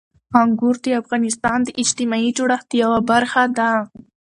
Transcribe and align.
انګور 0.41 0.75
د 0.85 0.87
افغانستان 1.01 1.59
د 1.63 1.69
اجتماعي 1.81 2.29
جوړښت 2.37 2.69
یوه 2.83 2.99
برخه 3.09 3.43
ده. 3.57 3.71